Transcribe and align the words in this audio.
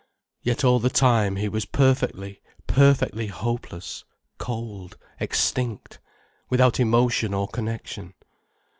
Yet 0.41 0.63
all 0.63 0.79
the 0.79 0.89
time 0.89 1.35
he 1.35 1.47
was 1.47 1.65
perfectly, 1.65 2.41
perfectly 2.65 3.27
hopeless, 3.27 4.03
cold, 4.39 4.97
extinct, 5.19 5.99
without 6.49 6.79
emotion 6.79 7.35
or 7.35 7.47
connection. 7.47 8.15